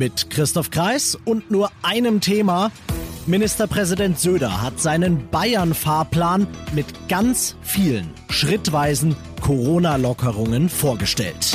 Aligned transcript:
Mit 0.00 0.30
Christoph 0.30 0.70
Kreis 0.70 1.18
und 1.26 1.50
nur 1.50 1.70
einem 1.82 2.22
Thema. 2.22 2.72
Ministerpräsident 3.26 4.18
Söder 4.18 4.62
hat 4.62 4.80
seinen 4.80 5.28
Bayern-Fahrplan 5.28 6.46
mit 6.74 6.86
ganz 7.10 7.54
vielen 7.60 8.08
schrittweisen 8.30 9.14
Corona-Lockerungen 9.42 10.70
vorgestellt. 10.70 11.54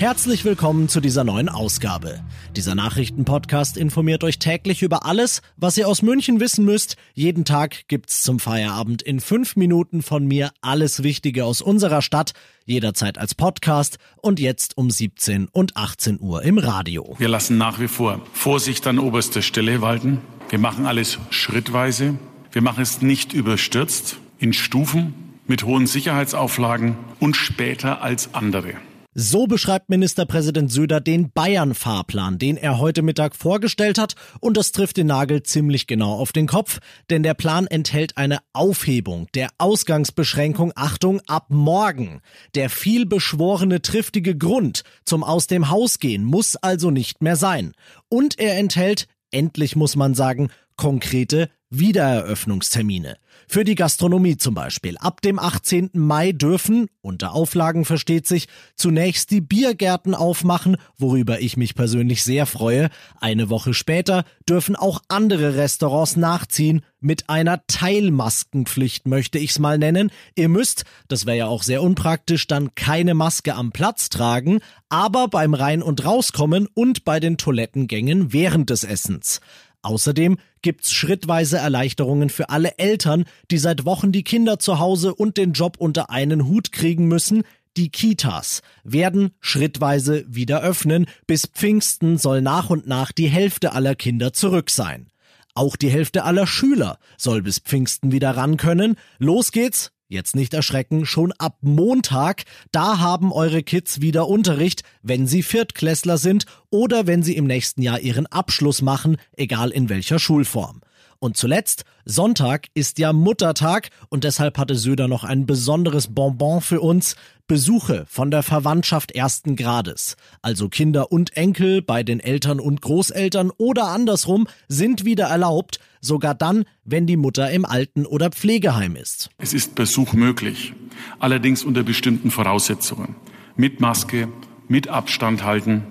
Herzlich 0.00 0.46
willkommen 0.46 0.88
zu 0.88 1.02
dieser 1.02 1.24
neuen 1.24 1.50
Ausgabe. 1.50 2.20
Dieser 2.56 2.74
Nachrichtenpodcast 2.74 3.76
informiert 3.76 4.24
euch 4.24 4.38
täglich 4.38 4.80
über 4.80 5.04
alles, 5.04 5.42
was 5.58 5.76
ihr 5.76 5.86
aus 5.86 6.00
München 6.00 6.40
wissen 6.40 6.64
müsst. 6.64 6.96
Jeden 7.12 7.44
Tag 7.44 7.86
gibt's 7.86 8.22
zum 8.22 8.40
Feierabend 8.40 9.02
in 9.02 9.20
fünf 9.20 9.56
Minuten 9.56 10.00
von 10.00 10.26
mir 10.26 10.52
alles 10.62 11.02
Wichtige 11.02 11.44
aus 11.44 11.60
unserer 11.60 12.00
Stadt, 12.00 12.32
jederzeit 12.64 13.18
als 13.18 13.34
Podcast 13.34 13.98
und 14.22 14.40
jetzt 14.40 14.78
um 14.78 14.88
17 14.88 15.48
und 15.52 15.76
18 15.76 16.18
Uhr 16.18 16.44
im 16.44 16.56
Radio. 16.56 17.14
Wir 17.18 17.28
lassen 17.28 17.58
nach 17.58 17.78
wie 17.78 17.88
vor 17.88 18.22
Vorsicht 18.32 18.86
an 18.86 18.98
oberster 18.98 19.42
Stelle 19.42 19.82
walten. 19.82 20.22
Wir 20.48 20.58
machen 20.58 20.86
alles 20.86 21.18
schrittweise. 21.28 22.14
Wir 22.52 22.62
machen 22.62 22.80
es 22.80 23.02
nicht 23.02 23.34
überstürzt, 23.34 24.16
in 24.38 24.54
Stufen, 24.54 25.12
mit 25.46 25.64
hohen 25.64 25.86
Sicherheitsauflagen 25.86 26.96
und 27.18 27.36
später 27.36 28.00
als 28.00 28.32
andere. 28.32 28.76
So 29.12 29.48
beschreibt 29.48 29.90
Ministerpräsident 29.90 30.70
Söder 30.70 31.00
den 31.00 31.32
Bayern-Fahrplan, 31.32 32.38
den 32.38 32.56
er 32.56 32.78
heute 32.78 33.02
Mittag 33.02 33.34
vorgestellt 33.34 33.98
hat. 33.98 34.14
Und 34.38 34.56
das 34.56 34.70
trifft 34.70 34.98
den 34.98 35.08
Nagel 35.08 35.42
ziemlich 35.42 35.88
genau 35.88 36.12
auf 36.12 36.30
den 36.30 36.46
Kopf, 36.46 36.78
denn 37.10 37.24
der 37.24 37.34
Plan 37.34 37.66
enthält 37.66 38.16
eine 38.16 38.38
Aufhebung 38.52 39.26
der 39.34 39.48
Ausgangsbeschränkung, 39.58 40.72
Achtung, 40.76 41.20
ab 41.26 41.46
morgen. 41.48 42.20
Der 42.54 42.70
vielbeschworene 42.70 43.82
triftige 43.82 44.36
Grund 44.36 44.84
zum 45.04 45.24
Aus 45.24 45.48
dem 45.48 45.70
Haus 45.70 45.98
gehen 45.98 46.22
muss 46.22 46.54
also 46.54 46.92
nicht 46.92 47.20
mehr 47.20 47.34
sein. 47.34 47.72
Und 48.08 48.38
er 48.38 48.58
enthält, 48.58 49.08
endlich 49.32 49.74
muss 49.74 49.96
man 49.96 50.14
sagen, 50.14 50.50
konkrete 50.76 51.50
Wiedereröffnungstermine. 51.68 53.16
Für 53.52 53.64
die 53.64 53.74
Gastronomie 53.74 54.36
zum 54.36 54.54
Beispiel. 54.54 54.96
Ab 54.98 55.22
dem 55.22 55.40
18. 55.40 55.90
Mai 55.94 56.30
dürfen, 56.30 56.86
unter 57.00 57.32
Auflagen 57.32 57.84
versteht 57.84 58.24
sich, 58.24 58.46
zunächst 58.76 59.32
die 59.32 59.40
Biergärten 59.40 60.14
aufmachen, 60.14 60.76
worüber 60.98 61.40
ich 61.40 61.56
mich 61.56 61.74
persönlich 61.74 62.22
sehr 62.22 62.46
freue. 62.46 62.90
Eine 63.20 63.50
Woche 63.50 63.74
später 63.74 64.24
dürfen 64.48 64.76
auch 64.76 65.02
andere 65.08 65.56
Restaurants 65.56 66.14
nachziehen, 66.14 66.82
mit 67.00 67.28
einer 67.30 67.66
Teilmaskenpflicht 67.66 69.08
möchte 69.08 69.38
ich's 69.38 69.58
mal 69.58 69.78
nennen. 69.78 70.10
Ihr 70.36 70.50
müsst, 70.50 70.84
das 71.08 71.26
wäre 71.26 71.38
ja 71.38 71.46
auch 71.46 71.62
sehr 71.62 71.82
unpraktisch, 71.82 72.46
dann 72.46 72.74
keine 72.74 73.14
Maske 73.14 73.54
am 73.54 73.72
Platz 73.72 74.10
tragen, 74.10 74.60
aber 74.90 75.26
beim 75.26 75.54
Rein- 75.54 75.82
und 75.82 76.04
Rauskommen 76.04 76.68
und 76.74 77.04
bei 77.04 77.18
den 77.18 77.38
Toilettengängen 77.38 78.32
während 78.32 78.70
des 78.70 78.84
Essens. 78.84 79.40
Außerdem 79.82 80.38
gibt's 80.62 80.92
schrittweise 80.92 81.58
Erleichterungen 81.58 82.28
für 82.28 82.50
alle 82.50 82.78
Eltern, 82.78 83.24
die 83.50 83.58
seit 83.58 83.84
Wochen 83.84 84.12
die 84.12 84.24
Kinder 84.24 84.58
zu 84.58 84.78
Hause 84.78 85.14
und 85.14 85.36
den 85.36 85.52
Job 85.52 85.76
unter 85.78 86.10
einen 86.10 86.46
Hut 86.46 86.72
kriegen 86.72 87.08
müssen. 87.08 87.44
Die 87.76 87.88
Kitas 87.88 88.62
werden 88.84 89.30
schrittweise 89.40 90.24
wieder 90.28 90.60
öffnen. 90.60 91.06
Bis 91.26 91.46
Pfingsten 91.46 92.18
soll 92.18 92.42
nach 92.42 92.68
und 92.68 92.86
nach 92.86 93.12
die 93.12 93.28
Hälfte 93.28 93.72
aller 93.72 93.94
Kinder 93.94 94.32
zurück 94.32 94.70
sein. 94.70 95.08
Auch 95.54 95.76
die 95.76 95.90
Hälfte 95.90 96.24
aller 96.24 96.46
Schüler 96.46 96.98
soll 97.16 97.42
bis 97.42 97.58
Pfingsten 97.58 98.12
wieder 98.12 98.36
ran 98.36 98.56
können. 98.56 98.96
Los 99.18 99.52
geht's 99.52 99.92
Jetzt 100.12 100.34
nicht 100.34 100.54
erschrecken, 100.54 101.06
schon 101.06 101.30
ab 101.38 101.58
Montag, 101.60 102.42
da 102.72 102.98
haben 102.98 103.32
eure 103.32 103.62
Kids 103.62 104.00
wieder 104.00 104.26
Unterricht, 104.26 104.82
wenn 105.04 105.28
sie 105.28 105.44
Viertklässler 105.44 106.18
sind 106.18 106.46
oder 106.68 107.06
wenn 107.06 107.22
sie 107.22 107.36
im 107.36 107.46
nächsten 107.46 107.80
Jahr 107.80 108.00
ihren 108.00 108.26
Abschluss 108.26 108.82
machen, 108.82 109.18
egal 109.36 109.70
in 109.70 109.88
welcher 109.88 110.18
Schulform. 110.18 110.80
Und 111.22 111.36
zuletzt, 111.36 111.84
Sonntag 112.06 112.68
ist 112.72 112.98
ja 112.98 113.12
Muttertag 113.12 113.90
und 114.08 114.24
deshalb 114.24 114.56
hatte 114.56 114.74
Söder 114.74 115.06
noch 115.06 115.22
ein 115.22 115.44
besonderes 115.44 116.14
Bonbon 116.14 116.62
für 116.62 116.80
uns. 116.80 117.14
Besuche 117.46 118.06
von 118.08 118.30
der 118.30 118.42
Verwandtschaft 118.42 119.10
ersten 119.10 119.54
Grades, 119.54 120.16
also 120.40 120.70
Kinder 120.70 121.12
und 121.12 121.36
Enkel 121.36 121.82
bei 121.82 122.02
den 122.02 122.20
Eltern 122.20 122.58
und 122.58 122.80
Großeltern 122.80 123.52
oder 123.58 123.88
andersrum, 123.88 124.48
sind 124.68 125.04
wieder 125.04 125.26
erlaubt, 125.26 125.78
sogar 126.00 126.34
dann, 126.34 126.64
wenn 126.84 127.06
die 127.06 127.18
Mutter 127.18 127.50
im 127.50 127.66
Alten- 127.66 128.06
oder 128.06 128.30
Pflegeheim 128.30 128.96
ist. 128.96 129.28
Es 129.36 129.52
ist 129.52 129.74
Besuch 129.74 130.14
möglich, 130.14 130.72
allerdings 131.18 131.64
unter 131.64 131.82
bestimmten 131.82 132.30
Voraussetzungen. 132.30 133.16
Mit 133.56 133.80
Maske, 133.80 134.28
mit 134.68 134.88
Abstand 134.88 135.44
halten, 135.44 135.82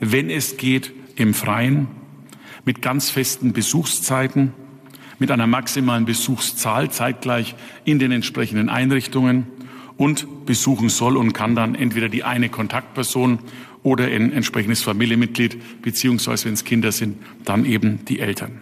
wenn 0.00 0.30
es 0.30 0.56
geht, 0.56 0.92
im 1.16 1.34
Freien, 1.34 1.88
mit 2.64 2.80
ganz 2.80 3.10
festen 3.10 3.52
Besuchszeiten, 3.52 4.54
mit 5.18 5.30
einer 5.30 5.46
maximalen 5.46 6.04
Besuchszahl 6.04 6.90
zeitgleich 6.90 7.54
in 7.84 7.98
den 7.98 8.12
entsprechenden 8.12 8.68
Einrichtungen 8.68 9.46
und 9.96 10.46
besuchen 10.46 10.88
soll 10.88 11.16
und 11.16 11.32
kann 11.32 11.54
dann 11.54 11.74
entweder 11.74 12.08
die 12.08 12.24
eine 12.24 12.48
Kontaktperson 12.48 13.40
oder 13.82 14.04
ein 14.04 14.32
entsprechendes 14.32 14.82
Familienmitglied, 14.82 15.82
beziehungsweise 15.82 16.46
wenn 16.46 16.54
es 16.54 16.64
Kinder 16.64 16.92
sind, 16.92 17.16
dann 17.44 17.64
eben 17.64 18.04
die 18.06 18.20
Eltern. 18.20 18.60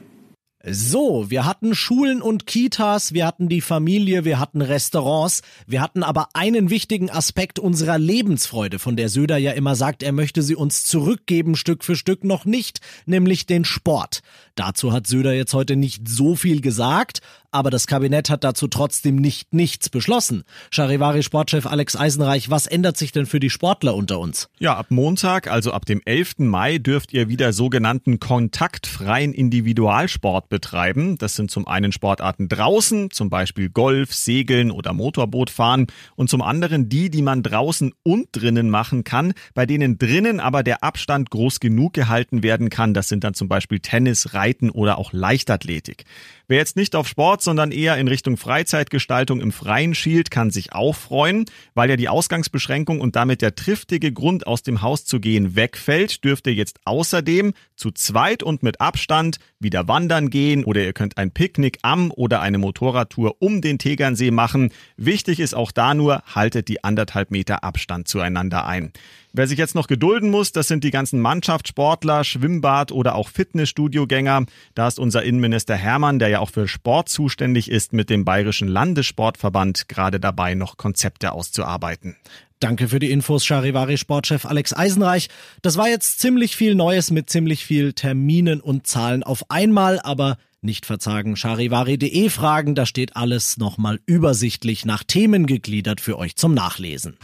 So, 0.69 1.31
wir 1.31 1.45
hatten 1.45 1.77
Schulen 1.77 2.21
und 2.21 2.49
Kitas, 2.49 3.13
wir 3.15 3.25
hatten 3.25 3.49
die 3.49 3.61
Familie, 3.61 4.25
wir 4.25 4.41
hatten 4.41 4.61
Restaurants, 4.61 5.43
wir 5.69 5.81
hatten 5.81 6.03
aber 6.03 6.31
einen 6.33 6.71
wichtigen 6.71 7.09
Aspekt 7.09 7.61
unserer 7.61 7.99
Lebensfreude, 7.99 8.81
von 8.81 8.97
der 8.97 9.09
Söder 9.09 9.37
ja 9.37 9.53
immer 9.53 9.77
sagt, 9.77 10.03
er 10.03 10.11
möchte 10.11 10.43
sie 10.43 10.57
uns 10.57 10.85
zurückgeben, 10.85 11.55
Stück 11.55 11.85
für 11.85 11.95
Stück 11.95 12.25
noch 12.25 12.47
nicht, 12.47 12.81
nämlich 13.05 13.47
den 13.47 13.65
Sport. 13.65 14.23
Dazu 14.57 14.93
hat 14.93 15.07
Söder 15.07 15.35
jetzt 15.35 15.55
heute 15.55 15.77
nicht 15.77 16.09
so 16.09 16.35
viel 16.35 16.61
gesagt, 16.61 17.21
aber 17.57 17.71
das 17.71 17.87
Kabinett 17.87 18.29
hat 18.29 18.45
dazu 18.45 18.69
trotzdem 18.69 19.17
nicht 19.17 19.55
nichts 19.55 19.89
beschlossen. 19.89 20.45
Charivari 20.71 21.23
Sportchef 21.23 21.67
Alex 21.67 21.97
Eisenreich, 21.97 22.51
was 22.51 22.67
ändert 22.67 22.99
sich 22.99 23.13
denn 23.13 23.25
für 23.25 23.41
die 23.41 23.49
Sportler 23.49 23.95
unter 23.95 24.21
uns? 24.21 24.51
Ja, 24.59 24.77
ab 24.77 24.87
Montag, 24.91 25.51
also 25.51 25.73
ab 25.73 25.87
dem 25.87 26.03
11. 26.05 26.35
Mai, 26.39 26.77
dürft 26.77 27.15
ihr 27.15 27.31
wieder 27.31 27.55
sogenannten 27.55 28.21
kontaktfreien 28.21 29.33
Individualsport 29.33 30.51
betreiben. 30.51 31.17
Das 31.17 31.35
sind 31.35 31.51
zum 31.51 31.67
einen 31.67 31.93
Sportarten 31.93 32.49
draußen, 32.49 33.11
zum 33.11 33.31
Beispiel 33.31 33.71
Golf, 33.71 34.13
Segeln 34.13 34.71
oder 34.71 34.93
Motorbootfahren 34.93 35.87
und 36.15 36.29
zum 36.29 36.43
anderen 36.43 36.91
die, 36.91 37.09
die 37.09 37.23
man 37.23 37.43
draußen 37.43 37.95
und 38.03 38.29
drinnen 38.33 38.69
machen 38.69 39.03
kann, 39.03 39.33
bei 39.55 39.65
denen 39.65 39.97
drinnen 39.97 40.41
aber 40.41 40.63
der 40.63 40.85
Abstand 40.85 41.31
groß 41.31 41.61
genug 41.61 41.95
gehalten 41.95 42.43
werden 42.43 42.69
kann. 42.69 42.93
Das 42.93 43.09
sind 43.09 43.25
dann 43.25 43.33
zum 43.33 43.49
Beispiel 43.49 43.81
Tennis, 43.81 44.35
Reiten 44.35 44.69
oder 44.69 44.99
auch 44.99 45.15
Leichtathletik. 45.15 46.05
Wer 46.49 46.59
jetzt 46.59 46.77
nicht 46.77 46.95
auf 46.95 47.09
Sport, 47.09 47.43
sondern 47.43 47.73
eher 47.73 47.97
in 47.97 48.07
Richtung 48.07 48.37
Freizeitgestaltung 48.37 49.41
im 49.41 49.51
Freien 49.51 49.95
schielt, 49.95 50.31
kann 50.31 50.51
sich 50.51 50.73
auch 50.73 50.95
freuen, 50.95 51.47
weil 51.75 51.91
ja 51.91 51.97
die 51.97 52.09
Ausgangsbeschränkung 52.09 53.01
und 53.01 53.17
damit 53.17 53.43
der 53.43 53.57
triftige 53.57 54.13
Grund 54.13 54.47
aus 54.47 54.63
dem 54.63 54.81
Haus 54.81 55.05
zu 55.05 55.19
gehen 55.19 55.57
wegfällt, 55.57 56.23
dürft 56.23 56.47
ihr 56.47 56.55
jetzt 56.55 56.79
außerdem 56.85 57.53
zu 57.75 57.91
zweit 57.91 58.45
und 58.45 58.63
mit 58.63 58.81
Abstand 58.81 59.39
wieder 59.59 59.89
wandern 59.89 60.31
gehen 60.31 60.65
oder 60.65 60.85
ihr 60.85 60.93
könnt 60.93 61.19
ein 61.19 61.33
Picknick 61.33 61.79
am 61.83 62.13
oder 62.13 62.41
eine 62.41 62.59
Motorradtour 62.59 63.37
um 63.41 63.61
den 63.61 63.79
Tegernsee 63.79 64.31
machen. 64.31 64.71
Wichtig 64.97 65.41
ist 65.41 65.55
auch 65.55 65.73
da 65.73 65.95
nur, 65.95 66.23
haltet 66.33 66.69
die 66.69 66.85
anderthalb 66.85 67.33
Meter 67.33 67.65
Abstand 67.65 68.07
zueinander 68.07 68.67
ein. 68.67 68.93
Wer 69.37 69.47
sich 69.47 69.59
jetzt 69.59 69.75
noch 69.75 69.87
gedulden 69.87 70.31
muss, 70.31 70.53
das 70.53 70.67
sind 70.67 70.83
die 70.83 70.91
ganzen 70.91 71.21
Mannschaftssportler, 71.21 72.25
Schwimmbad 72.25 72.91
oder 72.91 73.15
auch 73.17 73.29
Fitnessstudiogänger. 73.29 74.47
Da 74.75 74.89
ist 74.89 74.99
unser 74.99 75.25
Innenminister 75.25 75.75
Hermann, 75.75 76.19
der 76.19 76.29
ja 76.29 76.41
auch 76.41 76.49
für 76.49 76.67
Sport 76.67 77.11
zuständig 77.11 77.71
ist, 77.71 77.93
mit 77.93 78.09
dem 78.09 78.25
Bayerischen 78.25 78.67
Landessportverband 78.67 79.91
gerade 79.91 80.21
dabei, 80.21 80.55
noch 80.55 80.79
Konzepte 80.79 81.33
auszuarbeiten. 81.33 82.17
Danke 82.61 82.89
für 82.89 82.99
die 82.99 83.11
Infos, 83.11 83.45
Charivari 83.45 83.99
Sportchef 83.99 84.47
Alex 84.47 84.73
Eisenreich. 84.73 85.29
Das 85.61 85.77
war 85.77 85.91
jetzt 85.91 86.19
ziemlich 86.19 86.57
viel 86.57 86.75
Neues 86.75 87.11
mit 87.11 87.29
ziemlich 87.29 87.67
viel 87.67 87.93
Terminen 87.93 88.63
und 88.63 88.87
Zahlen 88.87 89.23
auf 89.23 89.51
einmal, 89.51 90.01
aber 90.01 90.39
nicht 90.63 90.87
verzagen, 90.87 91.37
charivari.de 91.37 92.31
fragen, 92.31 92.75
da 92.75 92.87
steht 92.87 93.17
alles 93.17 93.59
nochmal 93.59 94.01
übersichtlich 94.07 94.87
nach 94.87 95.05
Themen 95.05 95.47
gegliedert 95.47 96.01
für 96.01 96.17
euch 96.17 96.37
zum 96.37 96.55
Nachlesen. 96.55 97.19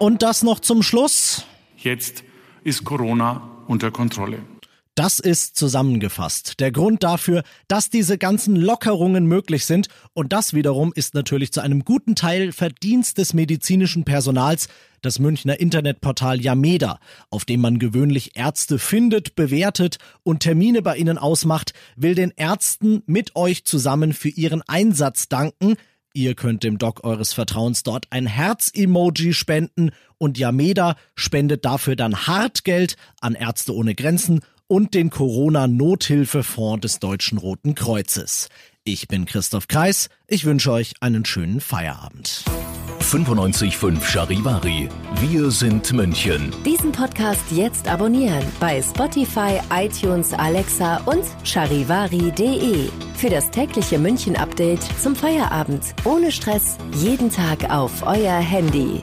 Und 0.00 0.22
das 0.22 0.42
noch 0.42 0.60
zum 0.60 0.82
Schluss. 0.82 1.44
Jetzt 1.76 2.24
ist 2.64 2.84
Corona 2.84 3.62
unter 3.66 3.90
Kontrolle. 3.90 4.38
Das 4.94 5.18
ist 5.18 5.56
zusammengefasst 5.56 6.58
der 6.58 6.72
Grund 6.72 7.02
dafür, 7.02 7.42
dass 7.68 7.90
diese 7.90 8.16
ganzen 8.16 8.56
Lockerungen 8.56 9.26
möglich 9.26 9.66
sind 9.66 9.88
und 10.14 10.32
das 10.32 10.54
wiederum 10.54 10.92
ist 10.94 11.12
natürlich 11.12 11.52
zu 11.52 11.60
einem 11.60 11.84
guten 11.84 12.14
Teil 12.14 12.52
Verdienst 12.52 13.18
des 13.18 13.34
medizinischen 13.34 14.04
Personals, 14.04 14.68
das 15.02 15.18
Münchner 15.18 15.60
Internetportal 15.60 16.40
Yameda, 16.40 16.98
auf 17.28 17.44
dem 17.44 17.60
man 17.60 17.78
gewöhnlich 17.78 18.36
Ärzte 18.36 18.78
findet, 18.78 19.36
bewertet 19.36 19.98
und 20.22 20.40
Termine 20.40 20.80
bei 20.80 20.96
ihnen 20.96 21.18
ausmacht, 21.18 21.74
will 21.94 22.14
den 22.14 22.32
Ärzten 22.36 23.02
mit 23.04 23.36
euch 23.36 23.64
zusammen 23.66 24.14
für 24.14 24.30
ihren 24.30 24.62
Einsatz 24.62 25.28
danken. 25.28 25.76
Ihr 26.12 26.34
könnt 26.34 26.64
dem 26.64 26.78
Doc 26.78 27.04
eures 27.04 27.32
Vertrauens 27.32 27.84
dort 27.84 28.06
ein 28.10 28.26
Herz-Emoji 28.26 29.32
spenden 29.32 29.90
und 30.18 30.38
Yameda 30.38 30.96
spendet 31.14 31.64
dafür 31.64 31.94
dann 31.94 32.26
Hartgeld 32.26 32.96
an 33.20 33.34
Ärzte 33.34 33.74
ohne 33.74 33.94
Grenzen 33.94 34.40
und 34.66 34.94
den 34.94 35.10
Corona-Nothilfefonds 35.10 36.80
des 36.80 36.98
Deutschen 36.98 37.38
Roten 37.38 37.74
Kreuzes. 37.74 38.48
Ich 38.82 39.08
bin 39.08 39.24
Christoph 39.24 39.68
Kreis. 39.68 40.08
Ich 40.26 40.44
wünsche 40.44 40.72
euch 40.72 40.94
einen 41.00 41.24
schönen 41.24 41.60
Feierabend. 41.60 42.44
95.5 43.02 44.02
Charivari. 44.04 44.88
Wir 45.20 45.50
sind 45.50 45.92
München. 45.92 46.52
Diesen 46.64 46.92
Podcast 46.92 47.42
jetzt 47.50 47.88
abonnieren 47.88 48.44
bei 48.60 48.80
Spotify, 48.80 49.60
iTunes, 49.74 50.32
Alexa 50.32 50.98
und 51.06 51.24
charivari.de. 51.42 52.88
Für 53.14 53.30
das 53.30 53.50
tägliche 53.50 53.98
München-Update 53.98 54.82
zum 55.00 55.16
Feierabend. 55.16 55.82
Ohne 56.04 56.30
Stress. 56.30 56.76
Jeden 56.94 57.30
Tag 57.30 57.70
auf 57.70 58.06
euer 58.06 58.38
Handy. 58.38 59.02